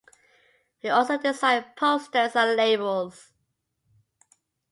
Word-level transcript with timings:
He 0.79 0.89
also 0.89 1.19
designed 1.19 1.75
posters 1.75 2.35
and 2.35 2.55
labels. 2.55 3.31